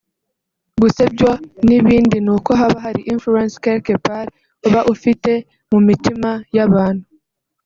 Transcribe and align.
gusebywa 0.81 1.31
n’ibindi 1.67 2.17
ni 2.25 2.31
uko 2.35 2.51
haba 2.59 2.77
hari 2.85 3.01
influence 3.13 3.55
quelque 3.63 3.93
part 4.05 4.29
uba 4.67 4.81
ufite 4.93 5.31
mu 5.71 5.79
mitima 5.87 6.31
y’abantu 6.55 7.05